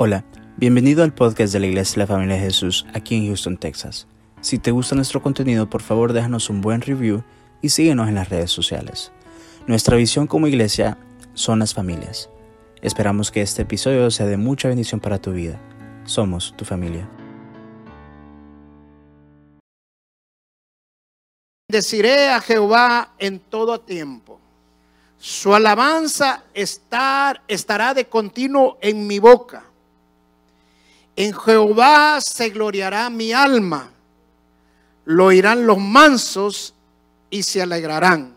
[0.00, 0.24] Hola,
[0.56, 4.06] bienvenido al podcast de la Iglesia de la Familia de Jesús aquí en Houston, Texas.
[4.40, 7.24] Si te gusta nuestro contenido, por favor déjanos un buen review
[7.62, 9.10] y síguenos en las redes sociales.
[9.66, 10.98] Nuestra visión como iglesia
[11.34, 12.30] son las familias.
[12.80, 15.60] Esperamos que este episodio sea de mucha bendición para tu vida.
[16.04, 17.10] Somos tu familia.
[21.68, 24.38] Deciré a Jehová en todo tiempo.
[25.18, 29.67] Su alabanza estar, estará de continuo en mi boca.
[31.18, 33.90] En Jehová se gloriará mi alma.
[35.04, 36.74] Lo oirán los mansos
[37.28, 38.36] y se alegrarán.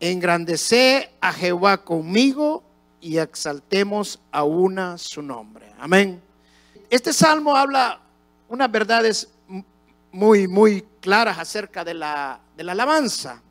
[0.00, 2.62] Engrandecé a Jehová conmigo
[3.02, 5.70] y exaltemos a una su nombre.
[5.78, 6.22] Amén.
[6.88, 8.00] Este salmo habla
[8.48, 9.28] unas verdades
[10.10, 13.42] muy, muy claras acerca de la, de la alabanza.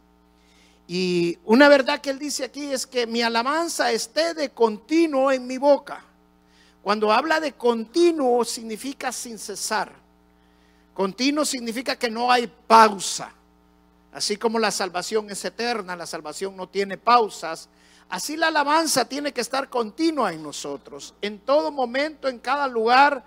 [0.88, 5.45] Y una verdad que él dice aquí es que mi alabanza esté de continuo en
[5.45, 6.07] mi boca.
[6.88, 9.91] Cuando habla de continuo significa sin cesar.
[10.93, 13.30] Continuo significa que no hay pausa.
[14.13, 17.68] Así como la salvación es eterna, la salvación no tiene pausas.
[18.08, 21.13] Así la alabanza tiene que estar continua en nosotros.
[21.21, 23.21] En todo momento, en cada lugar,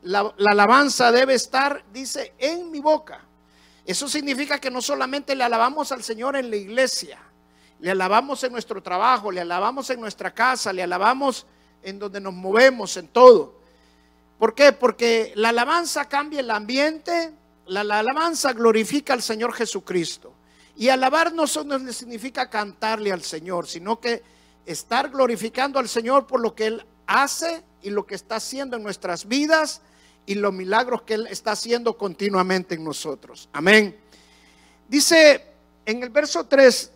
[0.00, 3.20] la, la alabanza debe estar, dice, en mi boca.
[3.84, 7.18] Eso significa que no solamente le alabamos al Señor en la iglesia,
[7.78, 11.44] le alabamos en nuestro trabajo, le alabamos en nuestra casa, le alabamos
[11.82, 13.54] en donde nos movemos, en todo.
[14.38, 14.72] ¿Por qué?
[14.72, 17.32] Porque la alabanza cambia el ambiente,
[17.66, 20.32] la, alabanza glorifica al Señor Jesucristo.
[20.76, 24.22] Y alabar no solo significa cantarle al Señor, sino que
[24.66, 28.82] estar glorificando al Señor por lo que Él hace y lo que está haciendo en
[28.82, 29.80] nuestras vidas
[30.26, 33.48] y los milagros que Él está haciendo continuamente en nosotros.
[33.52, 33.96] Amén.
[34.88, 35.44] Dice
[35.84, 36.90] en el verso 3,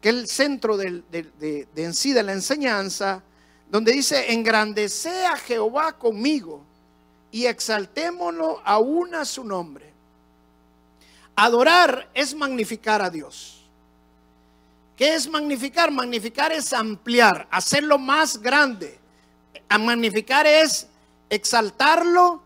[0.00, 3.22] que el centro de, de en sí de la enseñanza,
[3.70, 6.62] donde dice, engrandece a Jehová conmigo
[7.30, 9.92] y exaltémonos aún a su nombre.
[11.36, 13.62] Adorar es magnificar a Dios.
[14.96, 15.92] ¿Qué es magnificar?
[15.92, 18.98] Magnificar es ampliar, hacerlo más grande.
[19.68, 20.88] A magnificar es
[21.30, 22.42] exaltarlo,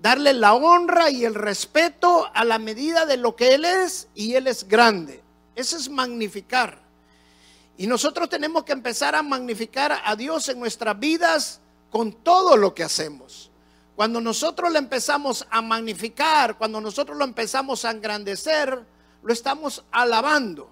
[0.00, 4.34] darle la honra y el respeto a la medida de lo que Él es y
[4.34, 5.22] Él es grande.
[5.56, 6.81] Eso es magnificar.
[7.82, 11.58] Y nosotros tenemos que empezar a magnificar a Dios en nuestras vidas
[11.90, 13.50] con todo lo que hacemos.
[13.96, 18.86] Cuando nosotros le empezamos a magnificar, cuando nosotros lo empezamos a engrandecer,
[19.20, 20.70] lo estamos alabando.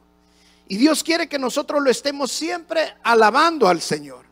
[0.68, 4.24] Y Dios quiere que nosotros lo estemos siempre alabando al Señor.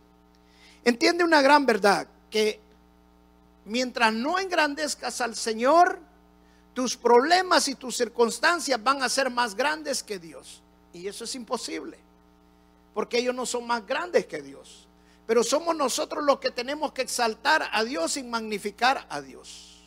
[0.85, 2.61] Entiende una gran verdad, que
[3.65, 5.99] mientras no engrandezcas al Señor,
[6.75, 10.63] tus problemas y tus circunstancias van a ser más grandes que Dios.
[10.93, 12.07] Y eso es imposible
[12.99, 14.89] porque ellos no son más grandes que Dios.
[15.25, 19.85] Pero somos nosotros los que tenemos que exaltar a Dios y magnificar a Dios.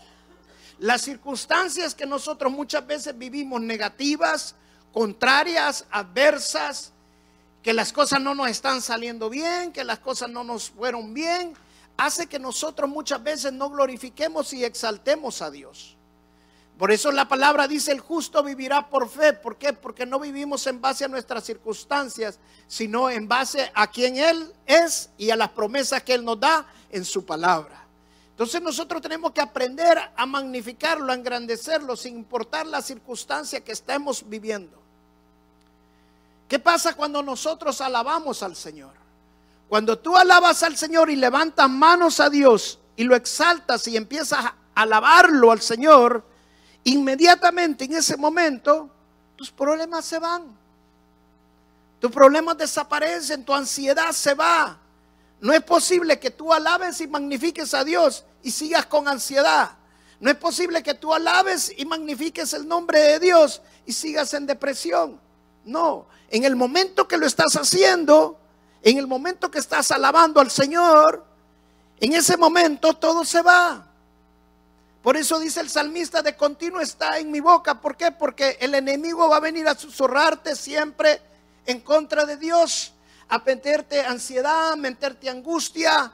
[0.79, 4.55] Las circunstancias que nosotros muchas veces vivimos negativas,
[4.93, 6.93] contrarias, adversas,
[7.61, 11.53] que las cosas no nos están saliendo bien, que las cosas no nos fueron bien,
[11.97, 15.97] hace que nosotros muchas veces no glorifiquemos y exaltemos a Dios.
[16.77, 19.33] Por eso la palabra dice, el justo vivirá por fe.
[19.33, 19.71] ¿Por qué?
[19.73, 25.11] Porque no vivimos en base a nuestras circunstancias, sino en base a quien Él es
[25.17, 27.85] y a las promesas que Él nos da en su palabra.
[28.31, 34.27] Entonces nosotros tenemos que aprender a magnificarlo, a engrandecerlo, sin importar la circunstancia que estemos
[34.27, 34.81] viviendo.
[36.47, 38.93] ¿Qué pasa cuando nosotros alabamos al Señor?
[39.69, 44.43] Cuando tú alabas al Señor y levantas manos a Dios y lo exaltas y empiezas
[44.43, 46.25] a alabarlo al Señor,
[46.83, 48.89] inmediatamente en ese momento
[49.35, 50.57] tus problemas se van.
[51.99, 54.79] Tus problemas desaparecen, tu ansiedad se va.
[55.39, 59.71] No es posible que tú alabes y magnifiques a Dios y sigas con ansiedad.
[60.19, 64.45] No es posible que tú alabes y magnifiques el nombre de Dios y sigas en
[64.45, 65.19] depresión.
[65.65, 68.39] No, en el momento que lo estás haciendo,
[68.83, 71.25] en el momento que estás alabando al Señor,
[71.99, 73.90] en ese momento todo se va.
[75.11, 77.81] Por eso dice el salmista, de continuo está en mi boca.
[77.81, 78.13] ¿Por qué?
[78.13, 81.21] Porque el enemigo va a venir a susurrarte siempre
[81.65, 82.93] en contra de Dios,
[83.27, 86.13] a meterte ansiedad, a meterte angustia,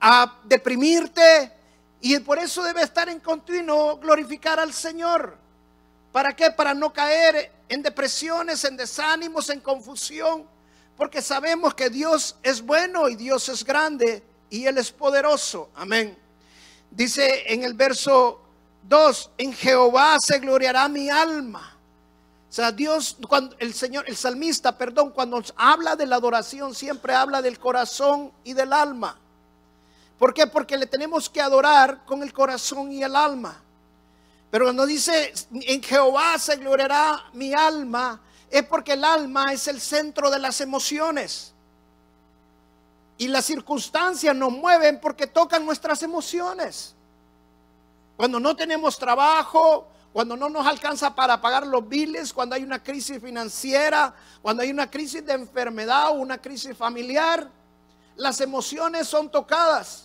[0.00, 1.52] a deprimirte.
[2.00, 5.36] Y por eso debe estar en continuo glorificar al Señor.
[6.10, 6.50] ¿Para qué?
[6.50, 10.46] Para no caer en depresiones, en desánimos, en confusión.
[10.96, 15.68] Porque sabemos que Dios es bueno y Dios es grande y Él es poderoso.
[15.74, 16.16] Amén.
[16.90, 18.40] Dice en el verso
[18.88, 21.76] 2, en Jehová se gloriará mi alma.
[22.48, 27.14] O sea, Dios, cuando el Señor, el salmista, perdón, cuando habla de la adoración, siempre
[27.14, 29.18] habla del corazón y del alma.
[30.18, 30.46] ¿Por qué?
[30.46, 33.60] Porque le tenemos que adorar con el corazón y el alma.
[34.50, 39.80] Pero cuando dice, en Jehová se gloriará mi alma, es porque el alma es el
[39.80, 41.52] centro de las emociones.
[43.18, 46.94] Y las circunstancias nos mueven porque tocan nuestras emociones.
[48.16, 52.82] Cuando no tenemos trabajo, cuando no nos alcanza para pagar los biles, cuando hay una
[52.82, 57.50] crisis financiera, cuando hay una crisis de enfermedad o una crisis familiar,
[58.16, 60.04] las emociones son tocadas.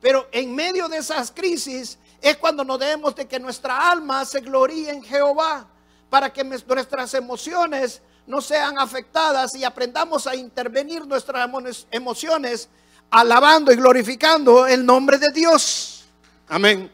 [0.00, 4.40] Pero en medio de esas crisis es cuando nos debemos de que nuestra alma se
[4.40, 5.66] gloríe en Jehová,
[6.08, 11.48] para que nuestras emociones no sean afectadas y aprendamos a intervenir nuestras
[11.90, 12.68] emociones
[13.10, 16.04] alabando y glorificando el nombre de Dios.
[16.48, 16.90] Amén.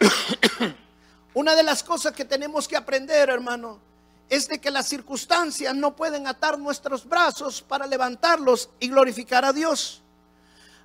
[1.34, 3.78] Una de las cosas que tenemos que aprender, hermano,
[4.28, 9.52] es de que las circunstancias no pueden atar nuestros brazos para levantarlos y glorificar a
[9.52, 10.02] Dios.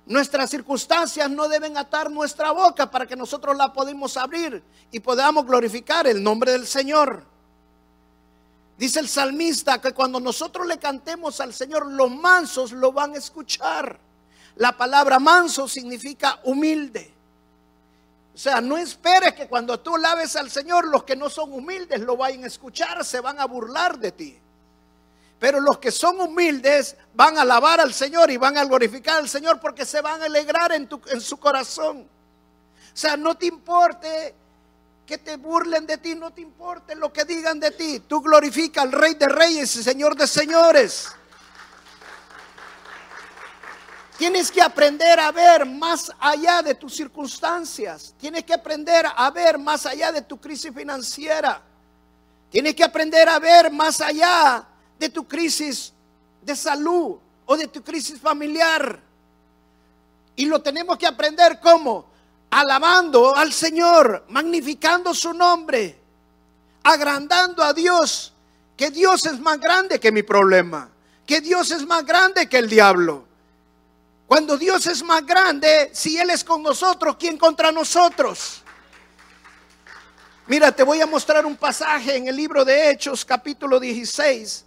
[0.06, 5.46] Nuestras circunstancias no deben atar nuestra boca para que nosotros la podamos abrir y podamos
[5.46, 7.24] glorificar el nombre del Señor.
[8.76, 13.18] Dice el salmista que cuando nosotros le cantemos al Señor, los mansos lo van a
[13.18, 13.98] escuchar.
[14.56, 17.12] La palabra manso significa humilde.
[18.34, 22.00] O sea, no esperes que cuando tú laves al Señor, los que no son humildes
[22.00, 24.41] lo vayan a escuchar, se van a burlar de ti.
[25.42, 29.28] Pero los que son humildes van a alabar al Señor y van a glorificar al
[29.28, 32.02] Señor porque se van a alegrar en, en su corazón.
[32.02, 34.36] O sea, no te importe
[35.04, 38.04] que te burlen de ti, no te importe lo que digan de ti.
[38.06, 41.08] Tú glorifica al Rey de Reyes y Señor de Señores.
[44.16, 48.14] Tienes que aprender a ver más allá de tus circunstancias.
[48.16, 51.60] Tienes que aprender a ver más allá de tu crisis financiera.
[52.48, 54.68] Tienes que aprender a ver más allá
[55.02, 55.92] de tu crisis
[56.42, 59.00] de salud o de tu crisis familiar.
[60.36, 62.06] Y lo tenemos que aprender como
[62.48, 65.98] alabando al Señor, magnificando su nombre,
[66.84, 68.32] agrandando a Dios,
[68.76, 70.88] que Dios es más grande que mi problema,
[71.26, 73.24] que Dios es más grande que el diablo.
[74.28, 78.62] Cuando Dios es más grande, si Él es con nosotros, ¿quién contra nosotros?
[80.46, 84.66] Mira, te voy a mostrar un pasaje en el libro de Hechos, capítulo 16.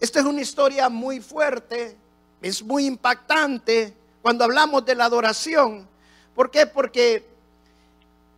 [0.00, 1.96] Esta es una historia muy fuerte,
[2.42, 5.88] es muy impactante cuando hablamos de la adoración.
[6.34, 6.66] ¿Por qué?
[6.66, 7.26] Porque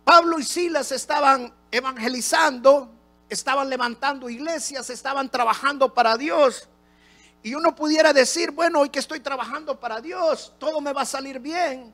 [0.03, 2.89] Pablo y Silas estaban evangelizando,
[3.29, 6.67] estaban levantando iglesias, estaban trabajando para Dios.
[7.43, 11.05] Y uno pudiera decir, bueno, hoy que estoy trabajando para Dios, todo me va a
[11.05, 11.93] salir bien,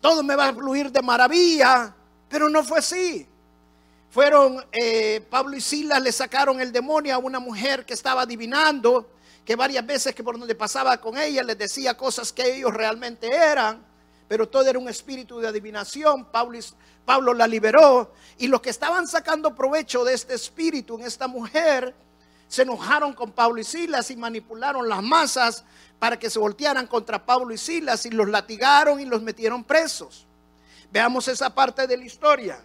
[0.00, 1.94] todo me va a fluir de maravilla,
[2.28, 3.26] pero no fue así.
[4.16, 9.10] Fueron, eh, Pablo y Silas le sacaron el demonio a una mujer que estaba adivinando,
[9.44, 13.28] que varias veces que por donde pasaba con ella les decía cosas que ellos realmente
[13.28, 13.84] eran,
[14.26, 16.24] pero todo era un espíritu de adivinación.
[16.32, 16.58] Pablo,
[17.04, 21.94] Pablo la liberó y los que estaban sacando provecho de este espíritu en esta mujer,
[22.48, 25.62] se enojaron con Pablo y Silas y manipularon las masas
[25.98, 30.26] para que se voltearan contra Pablo y Silas y los latigaron y los metieron presos.
[30.90, 32.58] Veamos esa parte de la historia.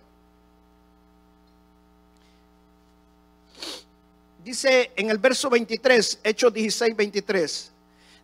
[4.44, 7.72] Dice en el verso 23, Hechos 16, 23.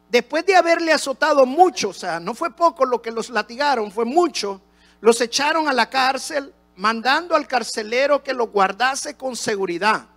[0.09, 4.05] Después de haberle azotado mucho, o sea, no fue poco lo que los latigaron, fue
[4.05, 4.61] mucho,
[5.01, 10.07] los echaron a la cárcel, mandando al carcelero que los guardase con seguridad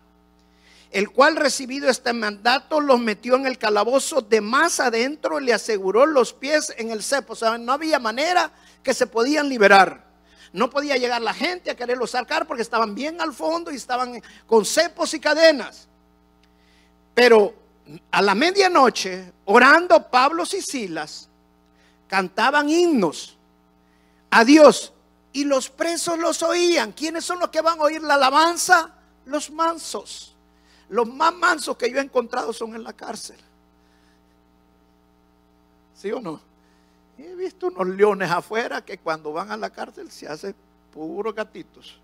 [0.90, 5.52] el cual recibido este mandato los metió en el calabozo de más adentro y le
[5.52, 7.34] aseguró los pies en el cepo.
[7.34, 8.50] O sea, no había manera
[8.82, 10.04] que se podían liberar.
[10.52, 14.20] No podía llegar la gente a quererlos sacar porque estaban bien al fondo y estaban
[14.46, 15.86] con cepos y cadenas.
[17.20, 17.52] Pero
[18.12, 21.28] a la medianoche, orando Pablo y Silas,
[22.08, 23.36] cantaban himnos
[24.30, 24.94] a Dios
[25.30, 26.92] y los presos los oían.
[26.92, 28.94] ¿Quiénes son los que van a oír la alabanza?
[29.26, 30.34] Los mansos.
[30.88, 33.36] Los más mansos que yo he encontrado son en la cárcel.
[35.94, 36.40] ¿Sí o no?
[37.18, 40.54] He visto unos leones afuera que cuando van a la cárcel se hacen
[40.90, 42.00] puros gatitos.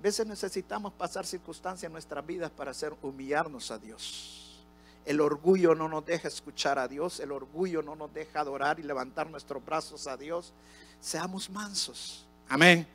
[0.00, 4.64] Veces necesitamos pasar circunstancias en nuestras vidas para hacer humillarnos a Dios.
[5.04, 8.82] El orgullo no nos deja escuchar a Dios, el orgullo no nos deja adorar y
[8.82, 10.54] levantar nuestros brazos a Dios.
[11.00, 12.24] Seamos mansos.
[12.48, 12.86] Amén.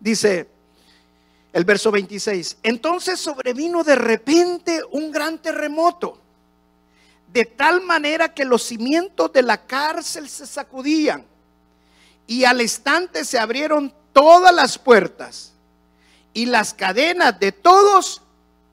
[0.00, 0.48] Dice,
[1.52, 2.58] el verso 26.
[2.62, 6.18] Entonces sobrevino de repente un gran terremoto,
[7.32, 11.26] de tal manera que los cimientos de la cárcel se sacudían
[12.26, 15.52] y al instante se abrieron todas las puertas
[16.36, 18.20] y las cadenas de todos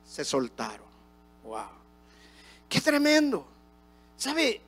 [0.06, 0.86] se soltaron.
[1.46, 1.64] Wow.
[2.68, 3.48] Qué tremendo.
[4.18, 4.60] ¿Sabe?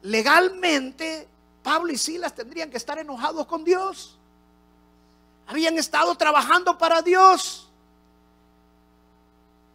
[0.00, 1.28] Legalmente,
[1.62, 4.16] Pablo y Silas tendrían que estar enojados con Dios.
[5.46, 7.68] Habían estado trabajando para Dios.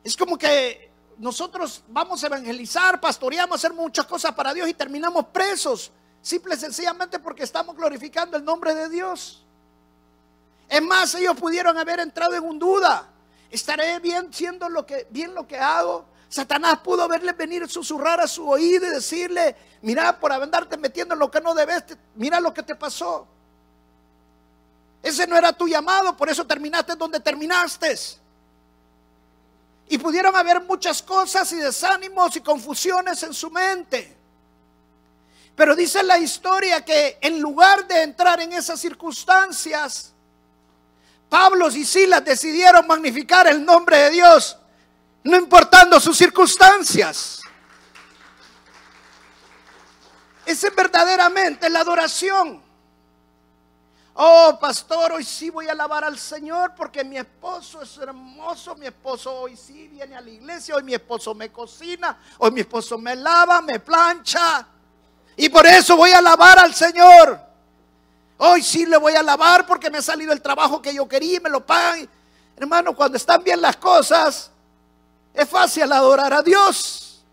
[0.03, 5.27] Es como que nosotros vamos a evangelizar, pastoreamos, hacer muchas cosas para Dios y terminamos
[5.27, 5.91] presos,
[6.23, 9.43] simple y sencillamente porque estamos glorificando el nombre de Dios.
[10.69, 13.07] Es más, ellos pudieron haber entrado en un duda.
[13.49, 16.05] ¿Estaré bien siendo lo que, bien lo que hago?
[16.29, 21.19] Satanás pudo verle venir susurrar a su oído y decirle, mira, por andarte metiendo en
[21.19, 21.83] lo que no debes,
[22.15, 23.25] mira lo que te pasó.
[25.01, 27.95] Ese no era tu llamado, por eso terminaste donde terminaste.
[29.87, 34.17] Y pudieron haber muchas cosas y desánimos y confusiones en su mente.
[35.55, 40.13] Pero dice la historia que en lugar de entrar en esas circunstancias,
[41.29, 44.57] Pablo y Silas decidieron magnificar el nombre de Dios
[45.27, 47.41] no importando sus circunstancias.
[50.45, 52.63] Esa es verdaderamente la adoración.
[54.13, 58.87] Oh, pastor, hoy sí voy a alabar al Señor porque mi esposo es hermoso, mi
[58.87, 62.97] esposo hoy sí viene a la iglesia, hoy mi esposo me cocina, hoy mi esposo
[62.97, 64.65] me lava, me plancha.
[65.35, 67.46] Y por eso voy a alabar al Señor.
[68.37, 71.37] Hoy sí le voy a alabar porque me ha salido el trabajo que yo quería
[71.37, 72.07] y me lo pagan.
[72.55, 74.51] Hermano, cuando están bien las cosas,
[75.33, 77.23] es fácil adorar a Dios.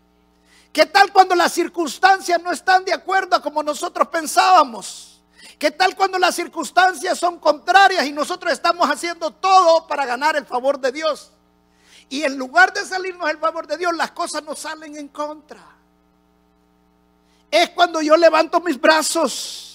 [0.73, 5.21] ¿Qué tal cuando las circunstancias no están de acuerdo como nosotros pensábamos?
[5.59, 10.45] ¿Qué tal cuando las circunstancias son contrarias y nosotros estamos haciendo todo para ganar el
[10.45, 11.31] favor de Dios?
[12.09, 15.63] Y en lugar de salirnos el favor de Dios, las cosas nos salen en contra.
[17.49, 19.74] Es cuando yo levanto mis brazos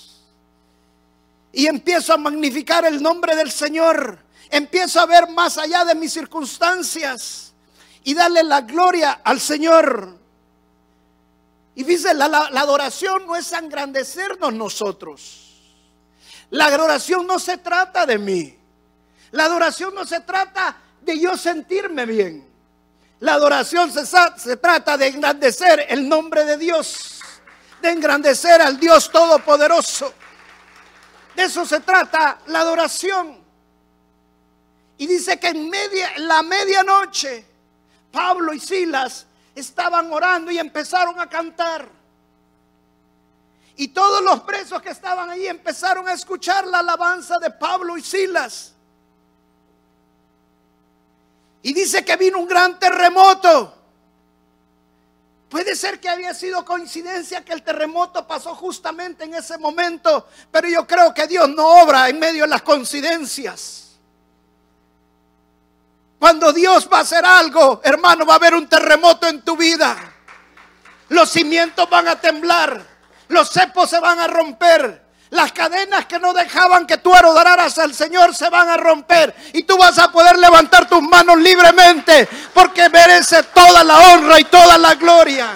[1.52, 4.18] y empiezo a magnificar el nombre del Señor.
[4.50, 7.52] Empiezo a ver más allá de mis circunstancias
[8.04, 10.18] y darle la gloria al Señor.
[11.74, 15.46] Y dice, la, adoración no es engrandecernos nosotros.
[16.50, 18.56] La adoración no se trata de mí.
[19.30, 22.48] La adoración no se trata de yo sentirme bien.
[23.20, 27.20] La adoración se, se trata de engrandecer el nombre de Dios,
[27.82, 30.12] de engrandecer al Dios Todopoderoso.
[31.36, 33.38] De eso se trata la adoración.
[34.98, 37.46] Y dice que en media, la medianoche
[38.12, 41.88] Pablo y Silas estaban orando y empezaron a cantar.
[43.76, 48.02] Y todos los presos que estaban ahí empezaron a escuchar la alabanza de Pablo y
[48.02, 48.74] Silas.
[51.62, 53.79] Y dice que vino un gran terremoto.
[55.50, 60.68] Puede ser que había sido coincidencia que el terremoto pasó justamente en ese momento, pero
[60.68, 63.98] yo creo que Dios no obra en medio de las coincidencias.
[66.20, 69.96] Cuando Dios va a hacer algo, hermano, va a haber un terremoto en tu vida.
[71.08, 72.86] Los cimientos van a temblar.
[73.26, 75.09] Los cepos se van a romper.
[75.30, 79.34] Las cadenas que no dejaban que tú adoraras al Señor se van a romper.
[79.52, 82.28] Y tú vas a poder levantar tus manos libremente.
[82.52, 85.50] Porque merece toda la honra y toda la gloria.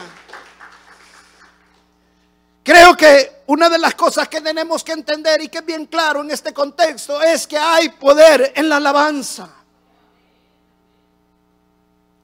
[2.62, 6.22] Creo que una de las cosas que tenemos que entender y que es bien claro
[6.22, 9.50] en este contexto es que hay poder en la alabanza.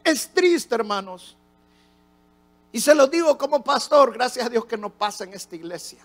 [0.05, 1.37] Es triste, hermanos.
[2.73, 5.99] Y se lo digo como pastor, gracias a Dios que no pasa en esta iglesia.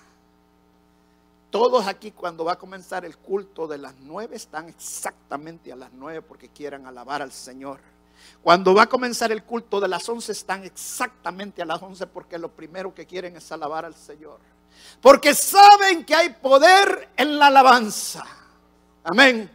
[1.55, 5.89] Todos aquí cuando va a comenzar el culto de las nueve están exactamente a las
[5.93, 7.79] nueve porque quieran alabar al Señor.
[8.43, 12.37] Cuando va a comenzar el culto de las once están exactamente a las once porque
[12.37, 14.39] lo primero que quieren es alabar al Señor.
[14.99, 18.25] Porque saben que hay poder en la alabanza.
[19.05, 19.49] Amén.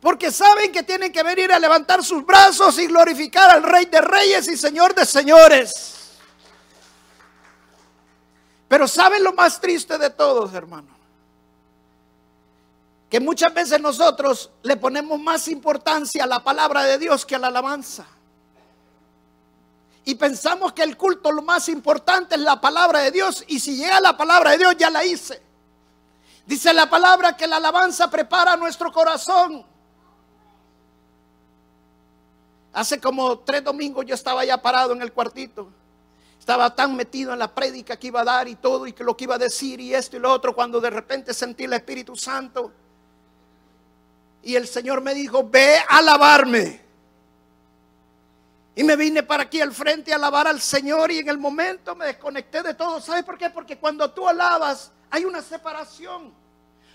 [0.00, 4.00] Porque saben que tienen que venir a levantar sus brazos y glorificar al Rey de
[4.00, 6.20] Reyes y Señor de Señores.
[8.66, 10.91] Pero ¿saben lo más triste de todos, hermano?
[13.12, 17.38] Que muchas veces nosotros le ponemos más importancia a la palabra de Dios que a
[17.38, 18.06] la alabanza.
[20.06, 23.44] Y pensamos que el culto lo más importante es la palabra de Dios.
[23.48, 25.42] Y si llega la palabra de Dios, ya la hice.
[26.46, 29.66] Dice la palabra que la alabanza prepara nuestro corazón
[32.72, 35.68] Hace como tres domingos yo estaba ya parado en el cuartito.
[36.38, 39.14] Estaba tan metido en la prédica que iba a dar y todo y que lo
[39.14, 42.16] que iba a decir y esto y lo otro cuando de repente sentí el Espíritu
[42.16, 42.72] Santo.
[44.42, 46.80] Y el Señor me dijo, ve a alabarme.
[48.74, 51.94] Y me vine para aquí al frente a alabar al Señor y en el momento
[51.94, 53.00] me desconecté de todo.
[53.00, 53.50] ¿Sabes por qué?
[53.50, 56.32] Porque cuando tú alabas hay una separación.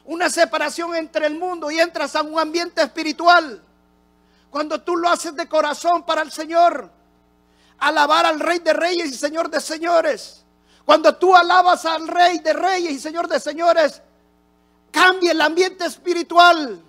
[0.05, 3.61] Una separación entre el mundo y entras a un ambiente espiritual.
[4.49, 6.89] Cuando tú lo haces de corazón para el Señor,
[7.77, 10.43] alabar al Rey de Reyes y Señor de Señores.
[10.85, 14.01] Cuando tú alabas al Rey de Reyes y Señor de Señores,
[14.89, 16.81] cambia el ambiente espiritual.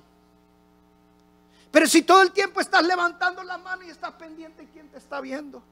[1.71, 4.99] Pero si todo el tiempo estás levantando la mano y estás pendiente de quién te
[4.99, 5.63] está viendo,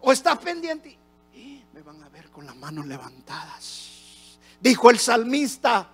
[0.00, 0.96] o estás pendiente
[1.34, 4.38] y me van a ver con las manos levantadas.
[4.60, 5.88] Dijo el salmista,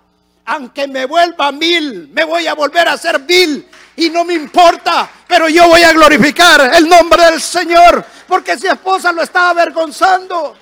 [0.45, 5.11] aunque me vuelva mil, me voy a volver a ser vil y no me importa,
[5.27, 10.57] pero yo voy a glorificar el nombre del Señor, porque su esposa lo estaba avergonzando.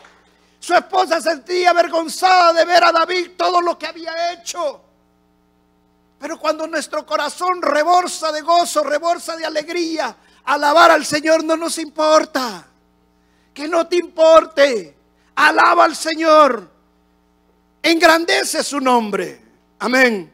[0.58, 4.82] Su esposa sentía avergonzada de ver a David todo lo que había hecho.
[6.20, 11.78] Pero cuando nuestro corazón reborsa de gozo, reborsa de alegría, alabar al Señor no nos
[11.78, 12.66] importa.
[13.54, 14.94] Que no te importe.
[15.34, 16.70] Alaba al Señor.
[17.82, 19.40] Engrandece su nombre.
[19.78, 20.30] Amén.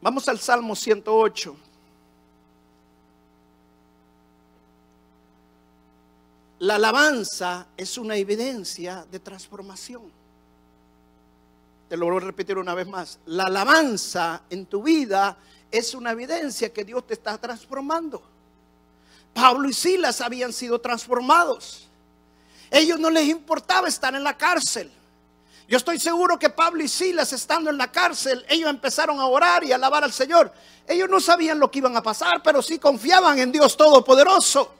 [0.00, 1.54] Vamos al Salmo 108.
[6.60, 10.25] La alabanza es una evidencia de transformación.
[11.88, 13.18] Te lo voy a repetir una vez más.
[13.26, 15.36] La alabanza en tu vida
[15.70, 18.22] es una evidencia que Dios te está transformando.
[19.32, 21.88] Pablo y Silas habían sido transformados.
[22.70, 24.90] Ellos no les importaba estar en la cárcel.
[25.68, 29.64] Yo estoy seguro que Pablo y Silas estando en la cárcel, ellos empezaron a orar
[29.64, 30.52] y a alabar al Señor.
[30.86, 34.72] Ellos no sabían lo que iban a pasar, pero sí confiaban en Dios Todopoderoso.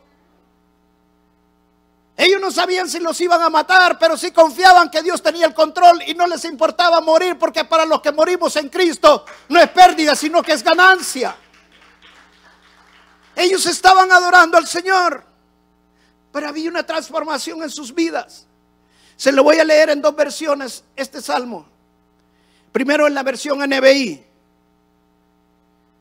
[2.17, 5.53] Ellos no sabían si los iban a matar, pero sí confiaban que Dios tenía el
[5.53, 9.69] control y no les importaba morir, porque para los que morimos en Cristo no es
[9.69, 11.37] pérdida, sino que es ganancia.
[13.35, 15.23] Ellos estaban adorando al Señor,
[16.33, 18.47] pero había una transformación en sus vidas.
[19.17, 21.67] Se lo voy a leer en dos versiones este salmo.
[22.73, 24.25] Primero en la versión NBI.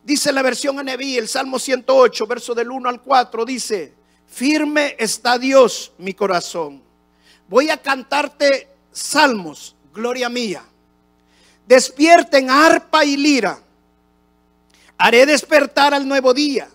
[0.03, 3.94] Dice la versión NBI, el Salmo 108, verso del 1 al 4, dice,
[4.27, 6.81] firme está Dios mi corazón.
[7.47, 10.63] Voy a cantarte salmos, gloria mía.
[11.67, 13.59] Despierten arpa y lira.
[14.97, 16.67] Haré despertar al nuevo día.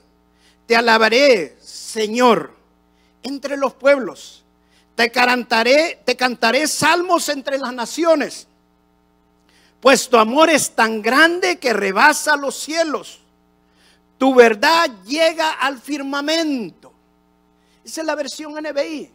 [0.66, 2.55] Te alabaré, Señor,
[3.22, 4.44] entre los pueblos.
[4.94, 8.46] Te cantaré, te cantaré salmos entre las naciones.
[9.81, 13.20] Pues tu amor es tan grande que rebasa los cielos.
[14.18, 16.80] Tu verdad llega al firmamento.
[17.85, 19.11] Esa es la versión NBI.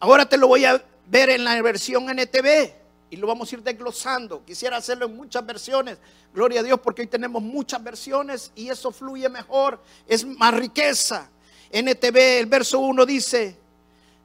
[0.00, 2.72] Ahora te lo voy a ver en la versión NTV
[3.10, 4.44] y lo vamos a ir desglosando.
[4.44, 5.98] Quisiera hacerlo en muchas versiones.
[6.32, 11.28] Gloria a Dios porque hoy tenemos muchas versiones y eso fluye mejor, es más riqueza.
[11.70, 13.58] NTV, el verso 1 dice,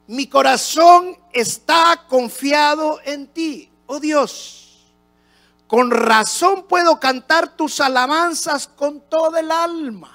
[0.08, 4.94] mi corazón está confiado en ti, oh Dios.
[5.68, 10.12] Con razón puedo cantar tus alabanzas con todo el alma.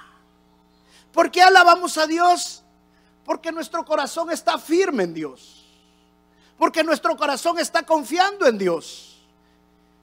[1.12, 2.62] ¿Por qué alabamos a Dios?
[3.28, 5.62] Porque nuestro corazón está firme en Dios.
[6.56, 9.18] Porque nuestro corazón está confiando en Dios.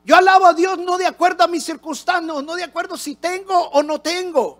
[0.04, 3.60] Yo alabo a Dios no de acuerdo a mis circunstancias, no de acuerdo si tengo
[3.70, 4.60] o no tengo.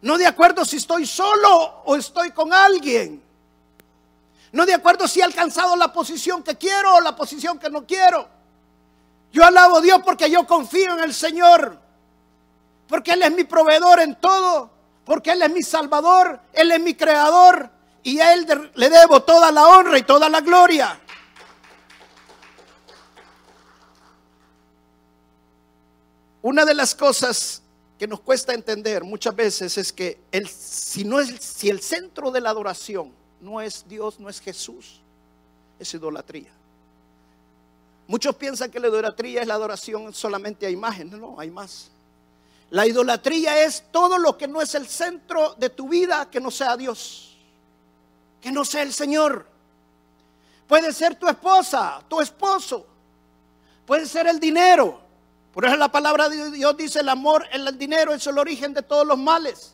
[0.00, 3.22] No de acuerdo si estoy solo o estoy con alguien.
[4.52, 7.86] No de acuerdo si he alcanzado la posición que quiero o la posición que no
[7.86, 8.26] quiero.
[9.30, 11.78] Yo alabo a Dios porque yo confío en el Señor.
[12.88, 14.73] Porque Él es mi proveedor en todo.
[15.04, 16.40] Porque Él es mi salvador.
[16.52, 17.70] Él es mi creador.
[18.02, 21.00] Y a Él le debo toda la honra y toda la gloria.
[26.42, 27.62] Una de las cosas
[27.98, 32.42] que nos cuesta entender muchas veces es que si, no es, si el centro de
[32.42, 35.00] la adoración no es Dios, no es Jesús,
[35.78, 36.50] es idolatría.
[38.06, 41.90] Muchos piensan que la idolatría es la adoración solamente a imágenes, no, hay más.
[42.74, 46.50] La idolatría es todo lo que no es el centro de tu vida que no
[46.50, 47.36] sea Dios,
[48.40, 49.46] que no sea el Señor.
[50.66, 52.84] Puede ser tu esposa, tu esposo,
[53.86, 55.00] puede ser el dinero,
[55.52, 58.82] por eso la palabra de Dios dice el amor, el dinero es el origen de
[58.82, 59.72] todos los males.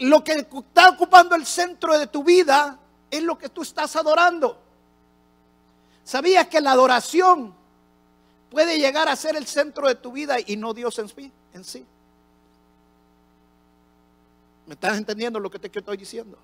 [0.00, 2.78] Lo que está ocupando el centro de tu vida
[3.10, 4.58] es lo que tú estás adorando.
[6.04, 7.61] ¿Sabías que la adoración
[8.52, 11.08] puede llegar a ser el centro de tu vida y no Dios en
[11.64, 11.86] sí?
[14.66, 16.38] ¿Me estás entendiendo lo que te estoy diciendo?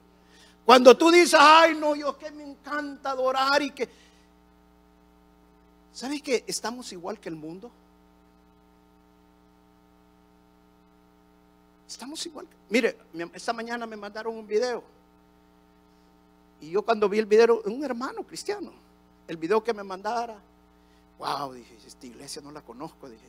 [0.65, 3.89] Cuando tú dices, ay, no, yo que me encanta adorar y que
[5.99, 7.73] ¿Sabe que estamos igual que el mundo?
[11.89, 12.47] Estamos igual.
[12.69, 12.97] Mire,
[13.35, 14.85] esta mañana me mandaron un video.
[16.61, 18.71] Y yo cuando vi el video, un hermano cristiano,
[19.27, 20.39] el video que me mandara,
[21.19, 23.25] wow, dije, esta iglesia no la conozco, dije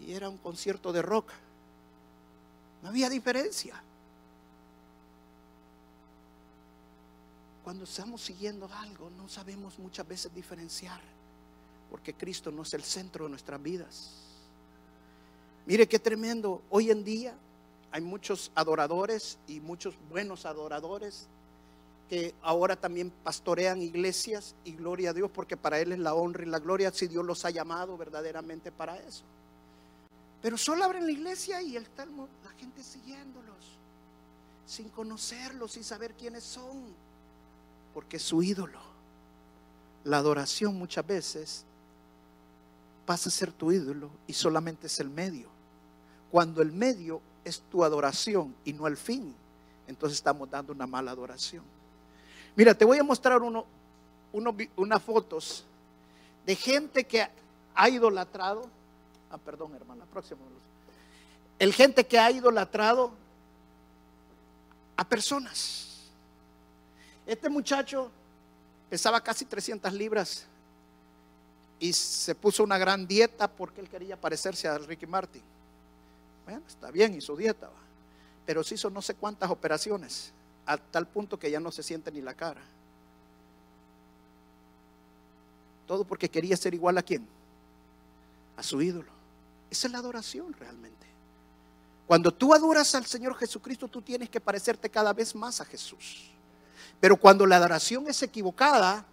[0.00, 0.06] yo.
[0.06, 1.30] y era un concierto de rock.
[2.82, 3.80] No había diferencia.
[7.62, 11.00] Cuando estamos siguiendo algo, no sabemos muchas veces diferenciar,
[11.90, 14.22] porque Cristo no es el centro de nuestras vidas.
[15.66, 16.62] Mire qué tremendo.
[16.70, 17.34] Hoy en día
[17.92, 21.28] hay muchos adoradores y muchos buenos adoradores
[22.12, 26.42] que ahora también pastorean iglesias y gloria a Dios porque para Él es la honra
[26.42, 29.24] y la gloria si Dios los ha llamado verdaderamente para eso.
[30.42, 33.78] Pero solo abren la iglesia y está la gente siguiéndolos,
[34.66, 36.84] sin conocerlos, sin saber quiénes son,
[37.94, 38.78] porque es su ídolo.
[40.04, 41.64] La adoración muchas veces
[43.06, 45.48] pasa a ser tu ídolo y solamente es el medio.
[46.30, 49.34] Cuando el medio es tu adoración y no el fin,
[49.86, 51.64] entonces estamos dando una mala adoración.
[52.56, 53.66] Mira, te voy a mostrar uno,
[54.76, 55.64] unas fotos
[56.44, 57.26] de gente que
[57.74, 58.68] ha idolatrado
[59.32, 60.42] Ah, perdón, hermana, próximo.
[61.58, 63.12] El gente que ha idolatrado
[64.94, 66.10] a personas.
[67.26, 68.10] Este muchacho
[68.90, 70.44] pesaba casi 300 libras
[71.80, 75.42] y se puso una gran dieta porque él quería parecerse a Ricky Martin.
[76.44, 77.70] Bueno, está bien, hizo dieta,
[78.44, 80.30] pero se hizo no sé cuántas operaciones,
[80.66, 82.60] a tal punto que ya no se siente ni la cara.
[85.86, 87.26] Todo porque quería ser igual a quién?
[88.56, 89.10] A su ídolo.
[89.70, 91.06] Esa es la adoración realmente.
[92.06, 96.30] Cuando tú adoras al Señor Jesucristo, tú tienes que parecerte cada vez más a Jesús.
[97.00, 99.04] Pero cuando la adoración es equivocada,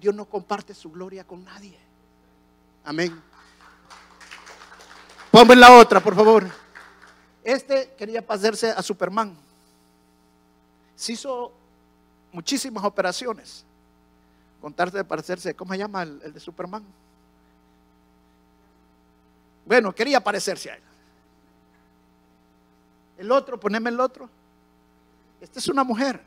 [0.00, 1.78] Dios no comparte su gloria con nadie.
[2.84, 3.22] Amén.
[5.30, 6.50] Ponme la otra, por favor.
[7.44, 9.36] Este quería parecerse a Superman.
[11.00, 11.50] Se hizo
[12.30, 13.64] muchísimas operaciones.
[14.60, 16.84] Contarte de parecerse, ¿cómo se llama el, de Superman?
[19.64, 20.82] Bueno, quería parecerse a él.
[23.16, 24.28] El otro, poneme el otro.
[25.40, 26.20] Esta es una mujer.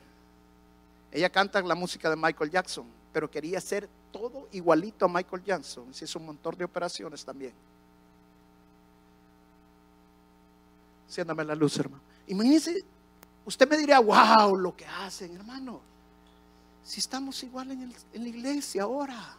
[1.11, 5.93] Ella canta la música de Michael Jackson, pero quería ser todo igualito a Michael Jackson.
[5.93, 7.53] Se hizo un montón de operaciones también.
[11.07, 12.01] Siéndame la luz, hermano.
[12.25, 12.83] Imagínese,
[13.45, 15.81] usted me diría, wow, lo que hacen, hermano.
[16.83, 19.37] Si estamos igual en, la iglesia ahora.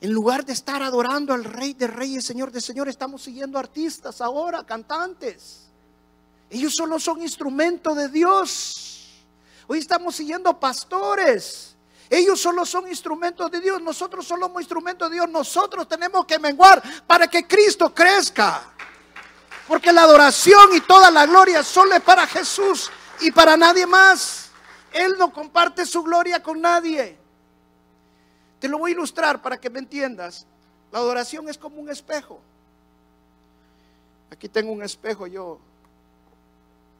[0.00, 4.20] En lugar de estar adorando al Rey de Reyes, Señor de Señor, estamos siguiendo artistas
[4.20, 5.68] ahora, cantantes.
[6.48, 9.24] Ellos solo son instrumentos de Dios.
[9.66, 11.76] Hoy estamos siguiendo pastores.
[12.08, 13.80] Ellos solo son instrumentos de Dios.
[13.80, 15.28] Nosotros solo somos instrumentos de Dios.
[15.30, 18.72] Nosotros tenemos que menguar para que Cristo crezca.
[19.70, 24.50] Porque la adoración y toda la gloria solo es para Jesús y para nadie más.
[24.92, 27.16] Él no comparte su gloria con nadie.
[28.58, 30.44] Te lo voy a ilustrar para que me entiendas.
[30.90, 32.40] La adoración es como un espejo.
[34.32, 35.60] Aquí tengo un espejo yo.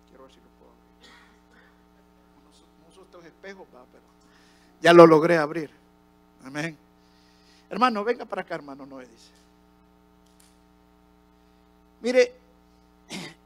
[0.08, 1.10] Quiero ver si lo puedo abrir.
[2.86, 4.04] No, son estos espejos, pero
[4.80, 5.72] ya lo logré abrir.
[6.44, 6.78] Amén.
[7.68, 9.32] Hermano, venga para acá, hermano Noé dice.
[12.00, 12.39] Mire,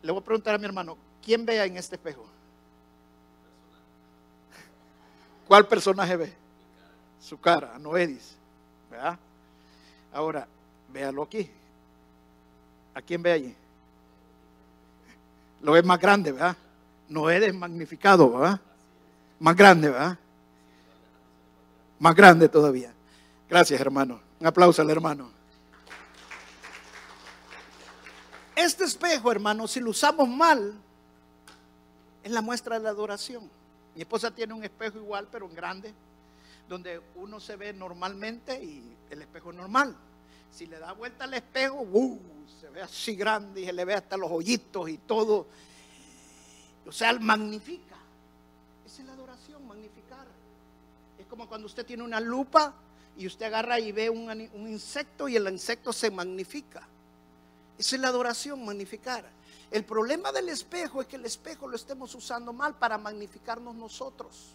[0.04, 2.24] le voy a preguntar a mi hermano, ¿quién vea en este espejo?
[5.48, 6.44] ¿Cuál personaje ve?
[7.24, 8.36] su cara, Noedis.
[8.90, 9.18] ¿verdad?
[10.12, 10.46] Ahora,
[10.92, 11.50] véalo aquí.
[12.94, 13.54] ¿A quién ve allí?
[15.62, 16.56] Lo es más grande, ¿verdad?
[17.08, 18.60] Noé es magnificado, ¿verdad?
[19.40, 20.18] Más grande, ¿verdad?
[21.98, 22.92] Más grande todavía.
[23.48, 24.20] Gracias, hermano.
[24.38, 25.30] Un aplauso al hermano.
[28.56, 30.74] Este espejo, hermano, si lo usamos mal,
[32.22, 33.50] es la muestra de la adoración.
[33.94, 35.94] Mi esposa tiene un espejo igual, pero en grande
[36.68, 39.94] donde uno se ve normalmente y el espejo es normal.
[40.50, 42.20] Si le da vuelta al espejo, uh,
[42.60, 45.46] se ve así grande y se le ve hasta los hoyitos y todo.
[46.86, 47.96] O sea, magnifica.
[48.86, 50.26] Esa es la adoración, magnificar.
[51.18, 52.74] Es como cuando usted tiene una lupa
[53.16, 56.86] y usted agarra y ve un, un insecto y el insecto se magnifica.
[57.78, 59.24] Es la adoración, magnificar.
[59.70, 64.54] El problema del espejo es que el espejo lo estemos usando mal para magnificarnos nosotros.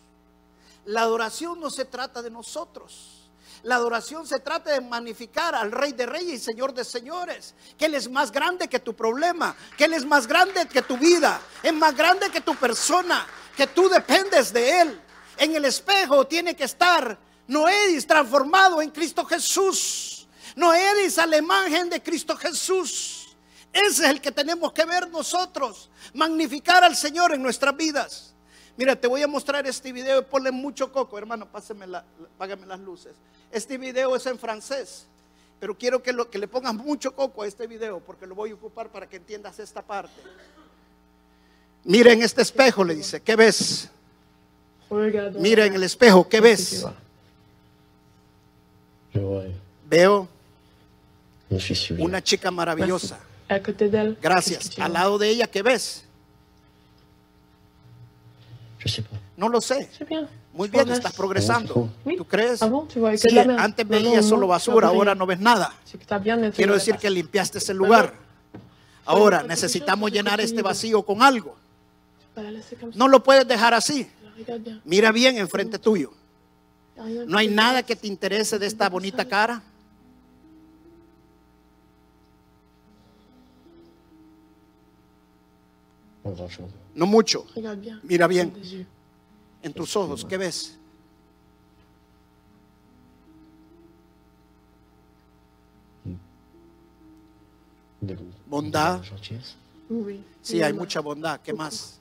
[0.86, 3.30] La adoración no se trata de nosotros.
[3.64, 7.54] La adoración se trata de magnificar al Rey de Reyes y Señor de Señores.
[7.78, 9.56] Que Él es más grande que tu problema.
[9.78, 11.42] Que Él es más grande que tu vida.
[11.62, 13.28] Es más grande que tu persona.
[13.58, 15.02] Que tú dependes de Él.
[15.38, 20.19] En el espejo tiene que estar Noedis transformado en Cristo Jesús.
[20.60, 23.30] Noedis a la imagen de Cristo Jesús.
[23.72, 25.90] Ese es el que tenemos que ver nosotros.
[26.14, 28.34] Magnificar al Señor en nuestras vidas.
[28.76, 32.04] Mira, te voy a mostrar este video y ponle mucho coco, hermano, pásame la,
[32.38, 33.14] págame las luces.
[33.52, 35.06] Este video es en francés
[35.60, 38.52] Pero quiero que, lo, que le pongas mucho coco a este video porque lo voy
[38.52, 40.22] a ocupar para que entiendas esta parte.
[41.86, 43.90] Mira en este espejo, le dice, ¿qué ves?
[45.40, 46.86] Mira en el espejo, ¿qué ves?
[49.86, 50.39] Veo.
[51.98, 53.20] Una chica maravillosa.
[54.22, 54.78] Gracias.
[54.80, 56.06] Al lado de ella, ¿qué ves?
[59.36, 59.90] No lo sé.
[60.54, 61.90] Muy bien, estás progresando.
[62.18, 62.60] ¿Tú crees?
[63.18, 65.74] Sí, antes veías non, solo basura, ahora no ves nada.
[66.56, 68.14] Quiero decir que limpiaste ese lugar.
[69.06, 71.56] Ahora necesitamos llenar este vacío con algo.
[72.94, 74.10] No lo puedes dejar así.
[74.86, 76.12] Mira bien enfrente tuyo.
[77.26, 79.62] No hay nada que te interese de esta bonita cara.
[86.96, 87.46] No mucho.
[88.04, 88.54] Mira bien.
[89.62, 90.76] En tus ojos, ¿qué ves?
[98.48, 99.02] Bondad.
[100.42, 101.42] Sí, hay mucha bondad.
[101.42, 102.00] ¿Qué más?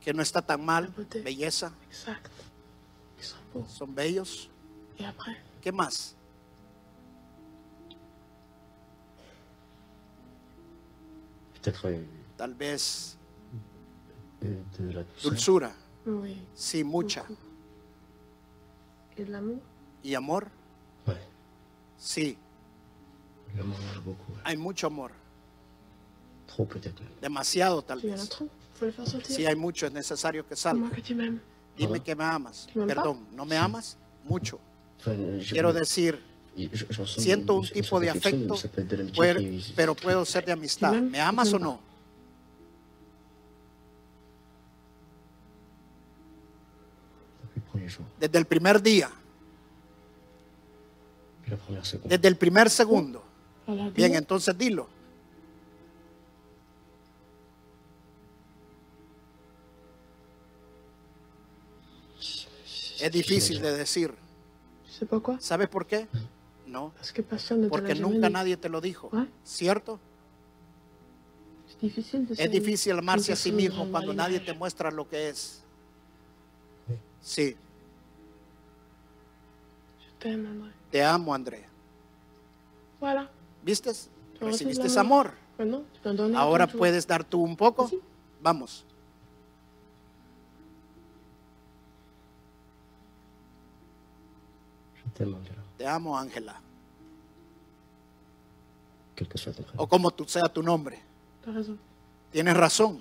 [0.00, 0.92] Que no está tan mal.
[1.22, 1.72] Belleza.
[3.68, 4.48] Son bellos.
[5.60, 6.14] ¿Qué más?
[11.84, 12.04] Euh,
[12.36, 13.16] Tal vez
[15.22, 15.74] dulzura.
[16.54, 17.24] Sí, mucha.
[20.02, 20.48] ¿Y amor?
[21.98, 22.38] Sí,
[24.44, 25.10] hay mucho amor.
[27.20, 28.30] Demasiado tal vez.
[29.24, 30.88] Si hay mucho, es necesario que salga.
[31.76, 32.14] Dime que.
[32.14, 32.68] ¿Me amas?
[32.86, 33.96] Perdón, ¿no me amas?
[34.24, 34.60] Mucho.
[35.50, 36.20] Quiero decir,
[37.06, 38.54] siento un tipo de afecto,
[39.76, 40.92] pero puedo ser de amistad.
[40.92, 41.80] ¿Sí me- ¿Me amas o no?
[48.18, 49.10] Desde el primer día,
[52.04, 53.22] desde el primer segundo.
[53.94, 54.88] Bien, entonces dilo.
[63.00, 64.12] Es difícil de decir.
[65.40, 66.06] ¿Sabes por qué?
[66.66, 66.92] No,
[67.70, 69.10] porque nunca nadie te lo dijo.
[69.44, 69.98] ¿Cierto?
[72.36, 75.62] Es difícil amarse a sí mismo cuando nadie te muestra lo que es.
[77.20, 77.56] Sí,
[80.90, 81.64] te amo, André.
[83.00, 83.30] Voilà.
[83.62, 83.90] ¿Viste?
[83.90, 85.32] Ahora sí Recibiste amor.
[86.34, 87.90] Ahora puedes dar tú un poco.
[88.40, 88.84] Vamos.
[95.24, 95.62] Angela.
[95.76, 96.60] Te amo, Ángela.
[99.76, 101.00] O como tú sea tu nombre.
[102.30, 103.00] Tienes razón.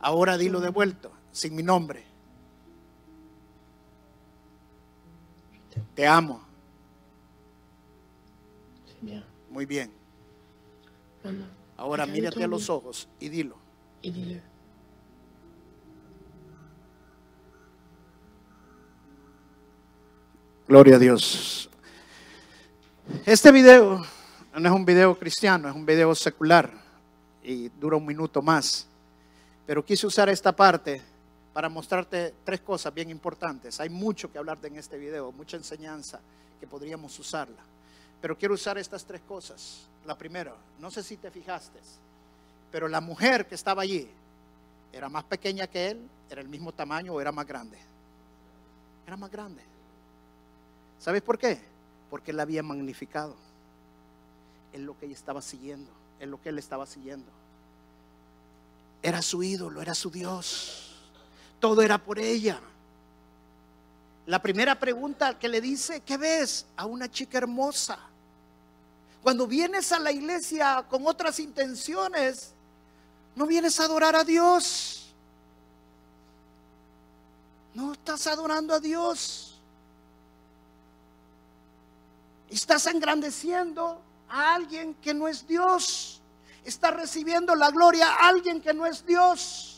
[0.00, 2.04] Ahora dilo de vuelta, sin mi nombre.
[5.94, 6.42] Te amo.
[9.50, 9.90] Muy bien.
[11.76, 13.56] Ahora mírate a los ojos y dilo.
[14.02, 14.53] Dis-le.
[20.66, 21.68] Gloria a Dios.
[23.26, 24.02] Este video
[24.58, 26.70] no es un video cristiano, es un video secular
[27.42, 28.86] y dura un minuto más.
[29.66, 31.02] Pero quise usar esta parte
[31.52, 33.78] para mostrarte tres cosas bien importantes.
[33.78, 36.18] Hay mucho que hablar de en este video, mucha enseñanza
[36.58, 37.60] que podríamos usarla.
[38.22, 39.86] Pero quiero usar estas tres cosas.
[40.06, 41.78] La primera, no sé si te fijaste,
[42.72, 44.08] pero la mujer que estaba allí
[44.94, 47.76] era más pequeña que él, era el mismo tamaño o era más grande.
[49.06, 49.73] Era más grande.
[51.04, 51.60] ¿Sabes por qué?
[52.08, 53.36] Porque él había magnificado.
[54.72, 57.30] Es lo que ella estaba siguiendo, es lo que él estaba siguiendo.
[59.02, 60.96] Era su ídolo, era su Dios.
[61.60, 62.58] Todo era por ella.
[64.24, 66.64] La primera pregunta que le dice, ¿qué ves?
[66.74, 67.98] A una chica hermosa.
[69.22, 72.54] Cuando vienes a la iglesia con otras intenciones,
[73.36, 75.12] no vienes a adorar a Dios.
[77.74, 79.53] No estás adorando a Dios.
[82.48, 86.20] Estás engrandeciendo a alguien que no es Dios.
[86.64, 89.74] Estás recibiendo la gloria a alguien que no es Dios.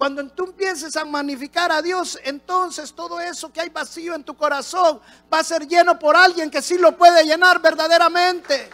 [0.00, 4.34] Cuando tú empieces a magnificar a Dios, entonces todo eso que hay vacío en tu
[4.34, 4.98] corazón
[5.30, 8.70] va a ser lleno por alguien que sí lo puede llenar verdaderamente.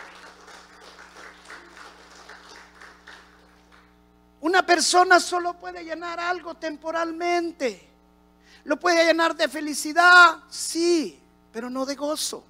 [4.40, 7.88] Una persona solo puede llenar algo temporalmente.
[8.62, 11.20] Lo puede llenar de felicidad, sí,
[11.52, 12.44] pero no de gozo.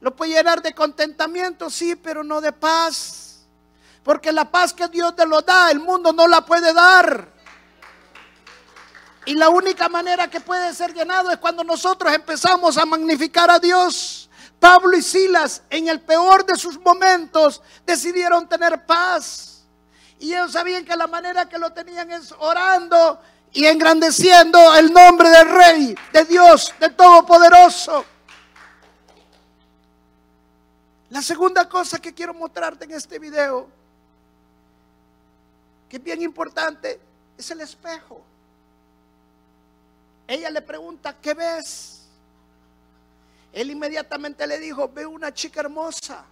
[0.00, 3.46] Lo puede llenar de contentamiento, sí, pero no de paz.
[4.02, 7.28] Porque la paz que Dios te lo da, el mundo no la puede dar.
[9.24, 13.58] Y la única manera que puede ser llenado es cuando nosotros empezamos a magnificar a
[13.58, 14.30] Dios.
[14.60, 19.64] Pablo y Silas, en el peor de sus momentos, decidieron tener paz.
[20.20, 23.20] Y ellos sabían que la manera que lo tenían es orando
[23.52, 28.04] y engrandeciendo el nombre del Rey, de Dios, de Todopoderoso.
[31.10, 33.68] La segunda cosa que quiero mostrarte en este video,
[35.88, 36.98] que es bien importante,
[37.38, 38.20] es el espejo.
[40.26, 42.08] Ella le pregunta, ¿qué ves?
[43.52, 46.24] Él inmediatamente le dijo, veo una chica hermosa.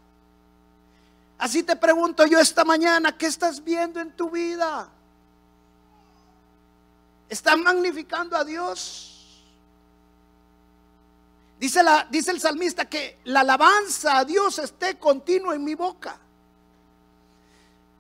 [1.38, 4.88] Así te pregunto yo esta mañana, ¿qué estás viendo en tu vida?
[7.28, 9.13] ¿Estás magnificando a Dios?
[11.64, 16.20] Dice, el salmista que la alabanza a Dios esté continuo en mi boca.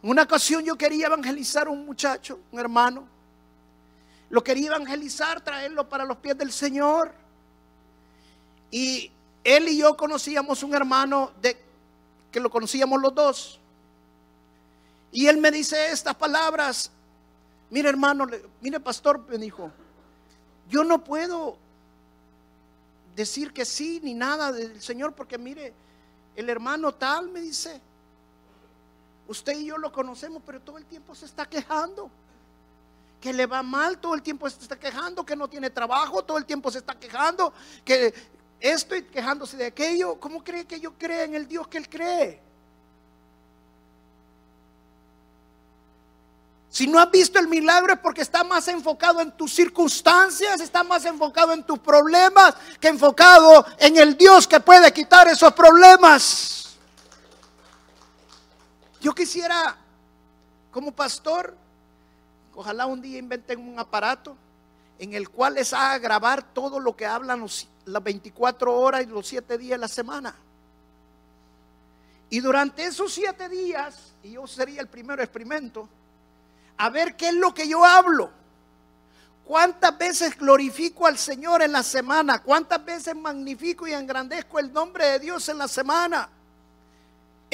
[0.02, 3.08] En una ocasión yo quería evangelizar a un muchacho, un hermano.
[4.28, 7.14] Lo quería evangelizar, traerlo para los pies del Señor.
[8.70, 9.10] Y
[9.42, 11.56] él y yo conocíamos un hermano de
[12.30, 13.60] que lo conocíamos los dos.
[15.10, 16.90] Y él me dice estas palabras.
[17.70, 18.26] Mire hermano,
[18.60, 19.72] mire pastor, me dijo,
[20.68, 21.63] yo no puedo
[23.14, 25.72] decir que sí ni nada del Señor porque mire,
[26.36, 27.80] el hermano tal me dice,
[29.28, 32.10] usted y yo lo conocemos, pero todo el tiempo se está quejando
[33.24, 36.36] que le va mal, todo el tiempo se está quejando, que no tiene trabajo, todo
[36.36, 38.12] el tiempo se está quejando, que
[38.60, 40.20] estoy quejándose de aquello.
[40.20, 42.43] ¿Cómo cree que yo crea en el Dios que él cree?
[46.74, 50.82] Si no has visto el milagro es porque está más enfocado en tus circunstancias, está
[50.82, 56.76] más enfocado en tus problemas que enfocado en el Dios que puede quitar esos problemas.
[59.00, 59.76] Yo quisiera,
[60.72, 61.56] como pastor,
[62.56, 64.36] Ojalá un día inventen un aparato
[64.98, 67.44] en el cual les haga grabar todo lo que hablan
[67.84, 70.34] las 24 horas y los 7 días de la semana.
[72.30, 75.88] Y durante esos 7 días, y yo sería el primero experimento,
[76.76, 78.30] a ver qué es lo que yo hablo.
[79.44, 82.42] ¿Cuántas veces glorifico al Señor en la semana?
[82.42, 86.30] ¿Cuántas veces magnifico y engrandezco el nombre de Dios en la semana?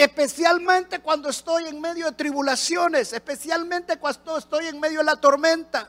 [0.03, 5.89] especialmente cuando estoy en medio de tribulaciones, especialmente cuando estoy en medio de la tormenta.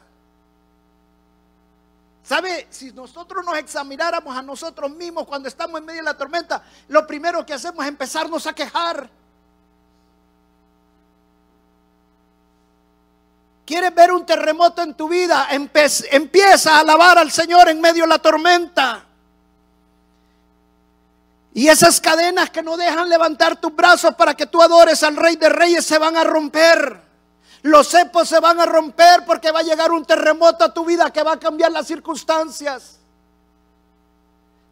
[2.24, 2.68] ¿Sabe?
[2.70, 7.08] Si nosotros nos examináramos a nosotros mismos cuando estamos en medio de la tormenta, lo
[7.08, 9.10] primero que hacemos es empezarnos a quejar.
[13.72, 15.48] ¿Quieres ver un terremoto en tu vida?
[15.50, 19.06] Empieza a alabar al Señor en medio de la tormenta.
[21.54, 25.38] Y esas cadenas que no dejan levantar tus brazos para que tú adores al Rey
[25.38, 27.00] de Reyes se van a romper.
[27.62, 31.10] Los cepos se van a romper porque va a llegar un terremoto a tu vida
[31.10, 33.00] que va a cambiar las circunstancias.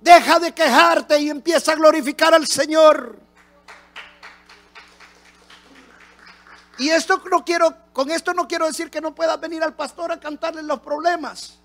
[0.02, 3.18] Deja de quejarte y empieza a glorificar al Señor.
[6.80, 10.13] Y esto no quiero, con esto no quiero decir que no puedas venir al pastor
[10.13, 11.56] a cantarle los problemas.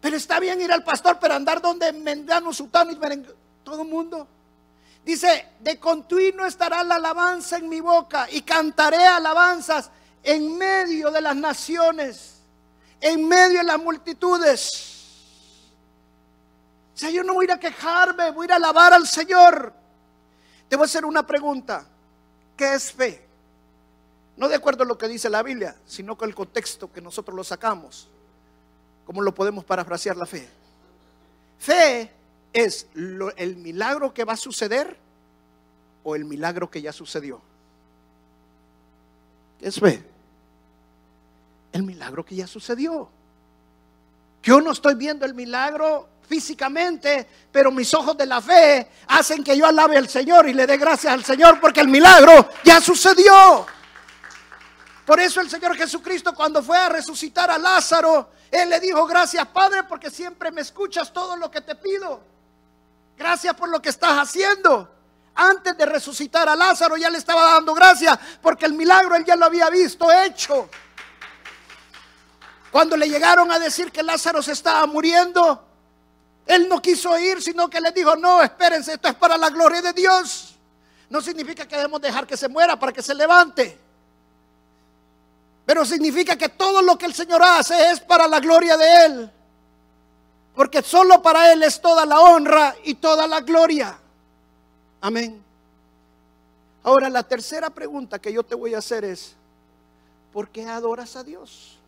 [0.00, 2.98] Pero está bien ir al pastor, pero andar donde Mendano, Sutano y
[3.62, 4.26] todo el mundo.
[5.04, 9.90] Dice, de continuo estará la alabanza en mi boca y cantaré alabanzas
[10.22, 12.40] en medio de las naciones,
[12.98, 14.94] en medio de las multitudes.
[16.94, 19.74] O sea, yo no voy a quejarme, voy a alabar al Señor.
[20.66, 21.84] Te voy a hacer una pregunta.
[22.56, 23.23] ¿Qué es fe?
[24.36, 27.36] No de acuerdo a lo que dice la Biblia, sino con el contexto que nosotros
[27.36, 28.08] lo sacamos.
[29.06, 30.48] ¿Cómo lo podemos parafrasear la fe?
[31.58, 32.10] Fe
[32.52, 32.86] es
[33.36, 34.96] el milagro que va a suceder
[36.02, 37.40] o el milagro que ya sucedió.
[39.60, 40.02] ¿Qué es fe?
[41.72, 43.08] El milagro que ya sucedió.
[44.42, 49.56] Yo no estoy viendo el milagro físicamente, pero mis ojos de la fe hacen que
[49.56, 53.66] yo alabe al Señor y le dé gracias al Señor porque el milagro ya sucedió.
[55.04, 59.46] Por eso el Señor Jesucristo cuando fue a resucitar a Lázaro, Él le dijo, gracias
[59.48, 62.20] Padre porque siempre me escuchas todo lo que te pido.
[63.16, 64.90] Gracias por lo que estás haciendo.
[65.34, 69.36] Antes de resucitar a Lázaro ya le estaba dando gracias porque el milagro él ya
[69.36, 70.70] lo había visto hecho.
[72.70, 75.64] Cuando le llegaron a decir que Lázaro se estaba muriendo,
[76.46, 79.80] él no quiso ir, sino que le dijo, no, espérense, esto es para la gloria
[79.80, 80.56] de Dios.
[81.08, 83.83] No significa que debemos dejar que se muera para que se levante.
[85.64, 89.30] Pero significa que todo lo que el Señor hace es para la gloria de Él.
[90.54, 93.98] Porque solo para Él es toda la honra y toda la gloria.
[95.00, 95.42] Amén.
[96.82, 99.34] Ahora, la tercera pregunta que yo te voy a hacer es,
[100.32, 101.78] ¿por qué adoras a Dios?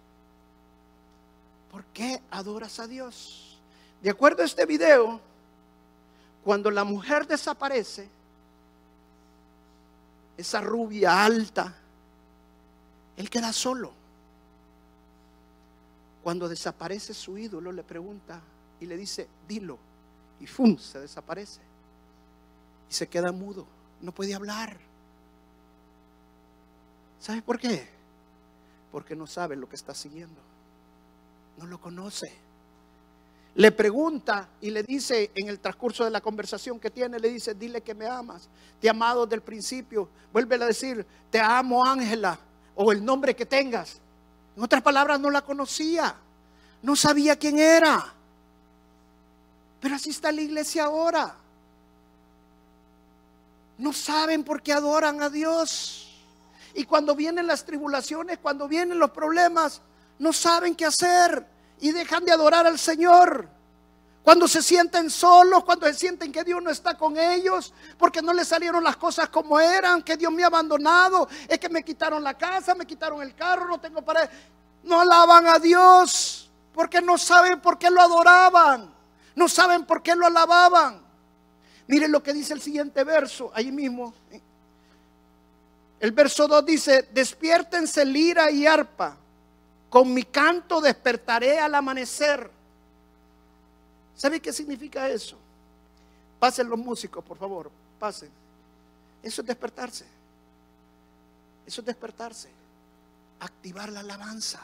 [1.70, 3.58] ¿Por qué adoras a Dios?
[4.00, 5.20] De acuerdo a este video,
[6.42, 8.08] cuando la mujer desaparece,
[10.38, 11.74] esa rubia alta,
[13.16, 13.92] él queda solo.
[16.22, 18.40] Cuando desaparece su ídolo, le pregunta
[18.80, 19.78] y le dice, dilo.
[20.40, 20.76] Y ¡fum!
[20.76, 21.60] se desaparece.
[22.90, 23.66] Y se queda mudo.
[24.02, 24.76] No puede hablar.
[27.20, 27.88] ¿Sabe por qué?
[28.92, 30.40] Porque no sabe lo que está siguiendo.
[31.58, 32.26] No lo conoce.
[33.54, 37.54] Le pregunta y le dice en el transcurso de la conversación que tiene, le dice,
[37.54, 38.50] dile que me amas.
[38.78, 40.10] Te he amado desde el principio.
[40.30, 42.38] Vuelve a decir, te amo Ángela
[42.76, 43.98] o el nombre que tengas.
[44.56, 46.14] En otras palabras, no la conocía.
[46.82, 48.12] No sabía quién era.
[49.80, 51.34] Pero así está la iglesia ahora.
[53.78, 56.14] No saben por qué adoran a Dios.
[56.74, 59.80] Y cuando vienen las tribulaciones, cuando vienen los problemas,
[60.18, 61.46] no saben qué hacer
[61.80, 63.48] y dejan de adorar al Señor.
[64.26, 68.32] Cuando se sienten solos, cuando se sienten que Dios no está con ellos, porque no
[68.32, 72.24] les salieron las cosas como eran, que Dios me ha abandonado, es que me quitaron
[72.24, 74.28] la casa, me quitaron el carro, no tengo para...
[74.82, 78.92] No alaban a Dios, porque no saben por qué lo adoraban,
[79.36, 81.00] no saben por qué lo alababan.
[81.86, 84.12] Miren lo que dice el siguiente verso, ahí mismo.
[86.00, 89.18] El verso 2 dice, despiértense lira y arpa,
[89.88, 92.55] con mi canto despertaré al amanecer.
[94.16, 95.36] ¿Sabe qué significa eso?
[96.40, 98.30] Pasen los músicos, por favor, pasen.
[99.22, 100.06] Eso es despertarse.
[101.66, 102.50] Eso es despertarse.
[103.40, 104.60] Activar la alabanza.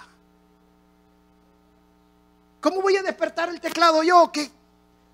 [2.61, 4.31] ¿Cómo voy a despertar el teclado yo?
[4.33, 4.51] Que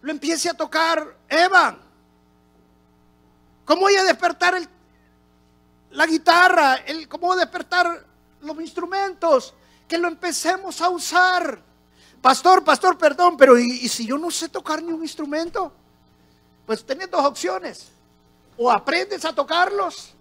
[0.03, 1.78] lo empiece a tocar Evan.
[3.64, 4.55] ¿Cómo voy a despertar
[5.91, 6.78] la guitarra?
[7.09, 8.07] ¿Cómo voy a despertar
[8.43, 9.55] los instrumentos?
[9.89, 11.68] Que lo empecemos a usar.
[12.21, 15.73] Pastor, pastor, perdón, pero ¿y, si yo no sé tocar ni un instrumento?
[16.66, 17.89] Pues tienes dos opciones.
[18.57, 20.14] O aprendes a tocarlos.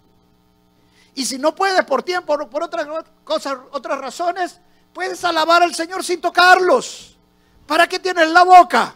[1.15, 2.87] Y si no puedes por tiempo o por otras
[3.23, 4.59] cosas, otras razones,
[4.93, 7.17] puedes alabar al Señor sin tocarlos.
[7.65, 8.93] ¿Para qué tienes la boca?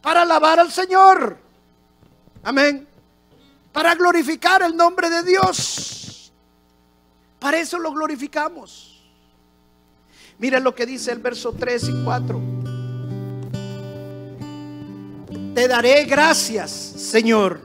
[0.00, 1.38] Para alabar al Señor.
[2.42, 2.88] Amén.
[3.72, 6.32] Para glorificar el nombre de Dios.
[7.38, 8.99] Para eso lo glorificamos.
[10.40, 12.40] Miren lo que dice el verso 3 y 4.
[15.54, 17.60] Te daré gracias, Señor.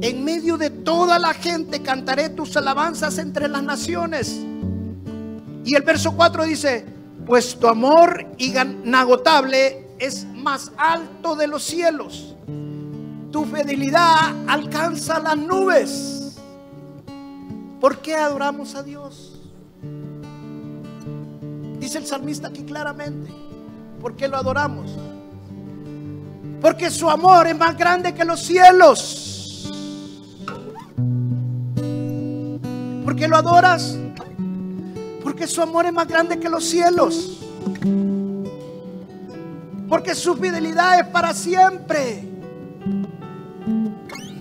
[0.00, 4.40] En medio de toda la gente cantaré tus alabanzas entre las naciones.
[5.64, 6.84] Y el verso 4 dice,
[7.26, 12.34] pues tu amor inagotable es más alto de los cielos.
[13.30, 16.38] Tu fidelidad alcanza las nubes.
[17.80, 19.27] ¿Por qué adoramos a Dios?
[21.78, 23.30] Dice el salmista aquí claramente.
[24.00, 24.90] ¿Por qué lo adoramos?
[26.60, 29.70] Porque su amor es más grande que los cielos.
[33.04, 33.96] ¿Por qué lo adoras?
[35.22, 37.38] Porque su amor es más grande que los cielos.
[39.88, 42.28] Porque su fidelidad es para siempre.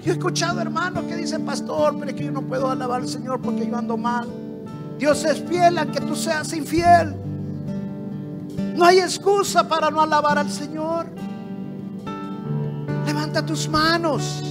[0.03, 3.07] Yo he escuchado hermanos que dicen, pastor, pero es que yo no puedo alabar al
[3.07, 4.27] Señor porque yo ando mal.
[4.97, 7.26] Dios es fiel a que tú seas infiel.
[8.78, 11.07] No hay excusa para no alabar al Señor.
[13.07, 14.43] Levanta tus manos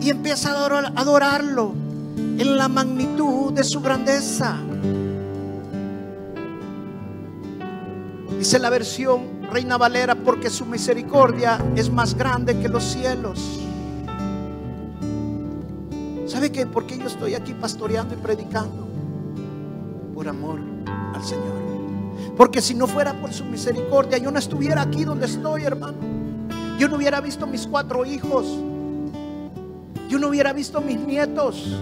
[0.00, 1.72] y empieza a adorarlo
[2.16, 4.56] en la magnitud de su grandeza.
[8.36, 13.60] Dice la versión Reina Valera, porque su misericordia es más grande que los cielos.
[16.26, 16.66] ¿Sabe qué?
[16.66, 18.88] ¿Por qué yo estoy aquí pastoreando y predicando?
[20.12, 20.58] Por amor
[21.14, 21.69] al Señor.
[22.36, 25.98] Porque si no fuera por su misericordia, yo no estuviera aquí donde estoy, hermano.
[26.78, 28.46] Yo no hubiera visto mis cuatro hijos.
[30.08, 31.76] Yo no hubiera visto mis nietos.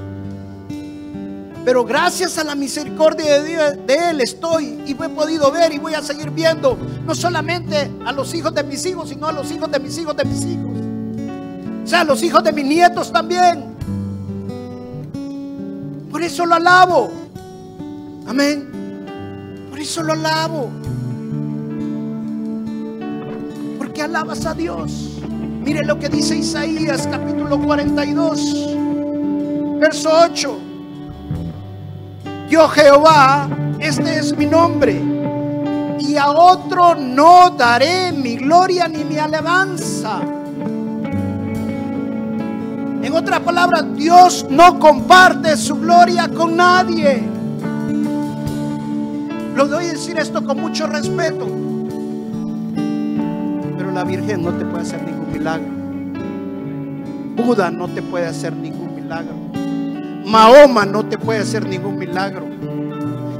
[1.64, 6.03] Pero gracias a la misericordia de, Él estoy y he podido ver y voy a
[6.03, 9.78] seguir viendo no solamente a los hijos de mis hijos, sino a los hijos de
[9.78, 10.70] mis hijos de mis hijos.
[11.84, 13.76] O sea, a los hijos de mis nietos también.
[16.11, 17.11] Por eso lo alabo.
[18.26, 18.78] Amén.
[19.89, 20.68] Eso lo alabo.
[23.78, 25.18] Porque alabas a Dios.
[25.62, 28.76] Mire lo que dice Isaías capítulo 42,
[29.80, 30.59] verso 8.
[32.51, 35.03] Yo Jehová, este es mi nombre.
[36.01, 40.20] Y a otro no daré mi gloria ni mi alabanza.
[43.03, 47.38] En otras palabras, Dios no comparte su gloria con nadie.
[49.59, 51.45] Lo doy a decir esto con mucho respeto.
[53.77, 55.67] Pero la Virgen no te puede hacer ningún milagro.
[57.35, 59.35] Buda no te puede hacer ningún milagro.
[60.25, 62.47] Mahoma no te puede hacer ningún milagro.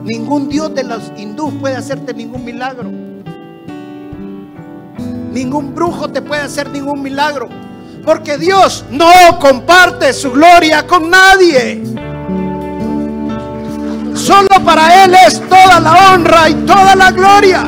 [0.03, 2.91] Ningún dios de los hindús puede hacerte ningún milagro.
[5.33, 7.49] Ningún brujo te puede hacer ningún milagro.
[8.05, 12.07] Porque Dios no comparte su gloria con nadie.
[14.69, 17.64] Para Él es toda la honra y toda la gloria.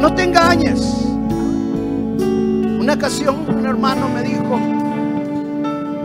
[0.00, 0.80] No te engañes.
[2.80, 4.58] Una ocasión un hermano me dijo,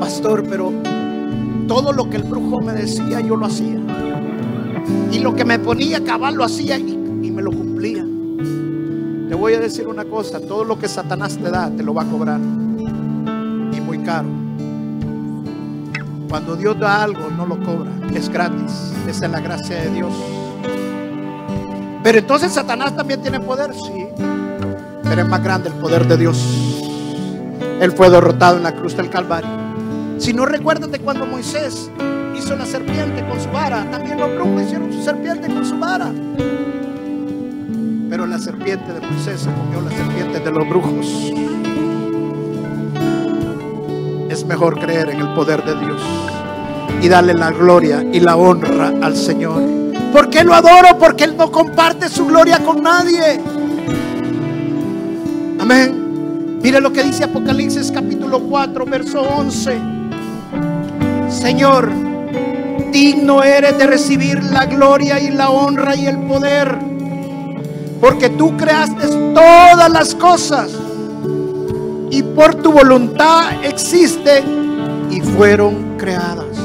[0.02, 0.74] pastor, pero
[1.66, 3.80] todo lo que el brujo me decía yo lo hacía.
[5.14, 6.92] Y lo que me ponía a cabal lo hacía y,
[7.24, 8.04] y me lo cumplía.
[9.30, 12.02] Te voy a decir una cosa, todo lo que Satanás te da te lo va
[12.02, 12.42] a cobrar.
[12.42, 14.39] Y muy caro.
[16.30, 18.94] Cuando Dios da algo no lo cobra, es gratis.
[19.08, 20.14] Esa es la gracia de Dios.
[22.04, 24.06] Pero entonces Satanás también tiene poder, sí.
[25.04, 26.38] Pero es más grande el poder de Dios.
[27.82, 29.50] Él fue derrotado en la cruz del Calvario.
[30.20, 31.90] Si no recuerdas de cuando Moisés
[32.38, 36.12] hizo la serpiente con su vara, también los brujos hicieron su serpiente con su vara.
[38.08, 41.34] Pero la serpiente de Moisés se comió la serpiente de los brujos.
[44.40, 46.02] Es mejor creer en el poder de Dios
[47.02, 49.62] y darle la gloria y la honra al Señor.
[50.14, 50.98] ¿Por qué lo adoro?
[50.98, 53.42] Porque Él no comparte su gloria con nadie.
[55.60, 56.60] Amén.
[56.64, 59.78] Mire lo que dice Apocalipsis capítulo 4, verso 11.
[61.28, 61.92] Señor,
[62.94, 66.78] digno eres de recibir la gloria y la honra y el poder,
[68.00, 70.72] porque tú creaste todas las cosas
[72.12, 76.58] y por tu voluntad existen y fueron creadas.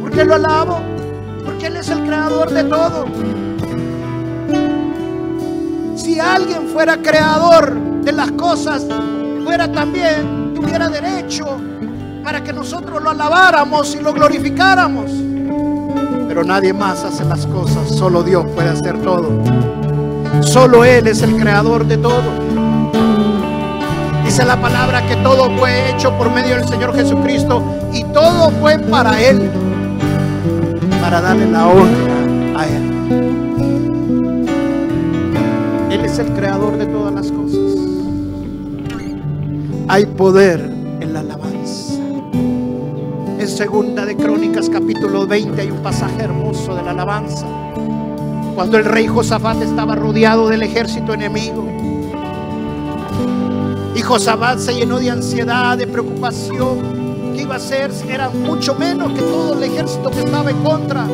[0.00, 0.78] ¿Por qué lo alabo?
[1.44, 3.06] Porque Él es el creador de todo.
[5.96, 8.86] Si alguien fuera creador de las cosas,
[9.44, 11.58] fuera también, tuviera derecho
[12.24, 15.10] para que nosotros lo alabáramos y lo glorificáramos.
[16.28, 19.30] Pero nadie más hace las cosas, solo Dios puede hacer todo.
[20.42, 22.65] Solo Él es el creador de todo.
[24.26, 27.62] Dice la palabra que todo fue hecho por medio del Señor Jesucristo
[27.92, 29.48] y todo fue para Él,
[31.00, 32.96] para darle la honra a Él.
[35.92, 37.60] Él es el creador de todas las cosas.
[39.86, 40.58] Hay poder
[41.00, 41.94] en la alabanza.
[43.38, 47.46] En segunda de Crónicas capítulo 20 hay un pasaje hermoso de la alabanza.
[48.56, 51.64] Cuando el rey Josafat estaba rodeado del ejército enemigo.
[54.06, 57.34] Y Josafat se llenó de ansiedad, de preocupación.
[57.34, 57.90] ¿Qué iba a hacer?
[58.08, 61.08] Era mucho menos que todo el ejército que estaba en contra.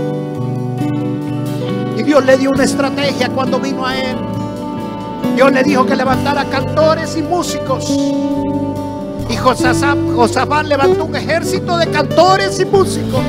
[1.97, 4.19] Y Dios le dio una estrategia cuando vino a él.
[5.35, 7.89] Dios le dijo que levantara cantores y músicos.
[9.31, 13.23] Y Josafat levantó un ejército de cantores y músicos.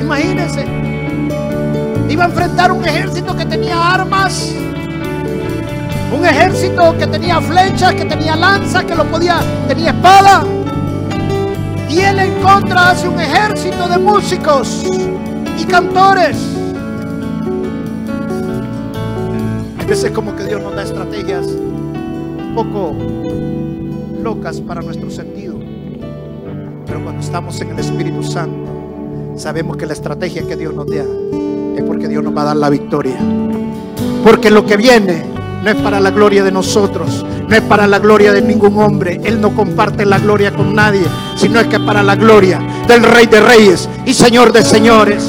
[0.00, 0.66] Imagínense.
[2.08, 4.52] Iba a enfrentar un ejército que tenía armas.
[6.14, 10.44] Un ejército que tenía flechas, que tenía lanzas, que lo podía, tenía espada.
[11.88, 14.84] Y él en contra hace un ejército de músicos
[15.58, 16.36] y cantores.
[19.78, 22.92] A veces como que Dios nos da estrategias un poco
[24.22, 25.56] locas para nuestro sentido.
[26.86, 28.68] Pero cuando estamos en el Espíritu Santo,
[29.36, 31.04] sabemos que la estrategia que Dios nos da
[31.76, 33.16] es porque Dios nos va a dar la victoria.
[34.24, 35.35] Porque lo que viene
[35.66, 39.20] no es para la gloria de nosotros, no es para la gloria de ningún hombre.
[39.24, 41.02] Él no comparte la gloria con nadie,
[41.34, 45.28] sino es que para la gloria del Rey de Reyes y Señor de Señores.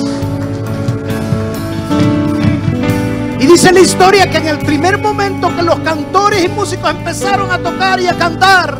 [3.39, 7.49] Y dice la historia que en el primer momento que los cantores y músicos empezaron
[7.49, 8.77] a tocar y a cantar,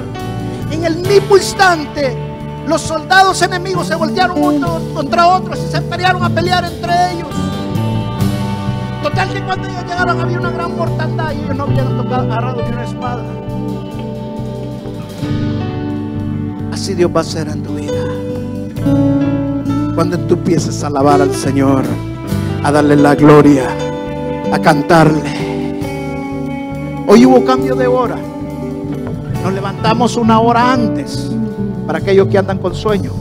[0.69, 2.15] en el mismo instante
[2.67, 7.56] los soldados enemigos se voltearon unos contra otros y se pelearon a pelear entre ellos.
[9.07, 12.61] Total que cuando ellos llegaron había una gran mortandad y ellos no habían tocado, agarrado
[12.61, 13.23] ni una espada.
[16.73, 18.03] Así Dios va a ser en tu vida.
[19.95, 21.85] Cuando tú empieces a alabar al Señor,
[22.61, 23.69] a darle la gloria,
[24.51, 25.23] a cantarle.
[27.07, 28.17] Hoy hubo cambio de hora.
[29.41, 31.31] Nos levantamos una hora antes
[31.85, 33.13] para aquellos que andan con sueño.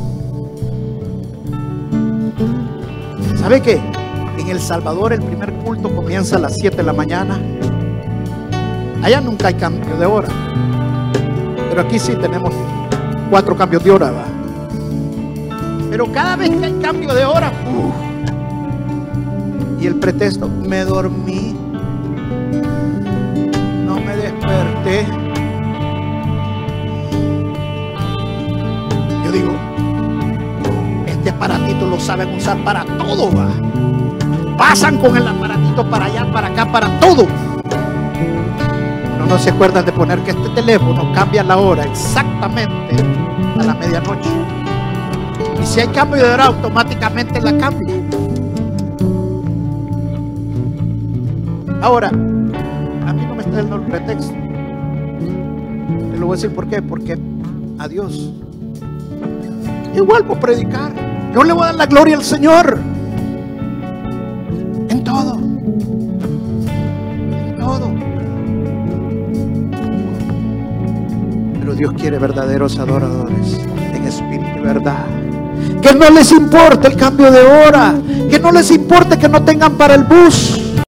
[3.36, 3.95] ¿Sabe qué?
[4.38, 7.40] En El Salvador el primer culto comienza a las 7 de la mañana
[9.06, 10.28] Allá nunca hay cambio de hora.
[11.68, 12.52] Pero aquí sí tenemos
[13.30, 14.24] cuatro cambios de hora, va.
[15.90, 17.94] Pero cada vez que hay cambio de hora, uf,
[19.80, 21.54] y el pretexto, me dormí,
[23.86, 25.06] no me desperté.
[29.24, 29.52] Yo digo,
[31.06, 33.50] este aparatito lo saben usar para todo, va.
[34.56, 37.26] Pasan con el aparatito para allá, para acá, para todo.
[39.18, 42.96] No, no se acuerdan de poner que este teléfono cambia la hora exactamente
[43.58, 44.30] a la medianoche.
[45.62, 47.94] Y si hay cambio de hora, automáticamente la cambia.
[51.82, 54.32] Ahora, a mí no me está dando el pretexto.
[54.32, 56.82] Te lo voy a decir por qué.
[56.82, 57.18] Porque
[57.78, 58.32] a Dios
[59.94, 60.92] igual por predicar.
[61.34, 62.95] Yo le voy a dar la gloria al Señor.
[71.76, 73.60] Dios quiere verdaderos adoradores
[73.94, 75.04] en espíritu y verdad.
[75.82, 77.94] Que no les importe el cambio de hora.
[78.30, 80.55] Que no les importe que no tengan para el bus.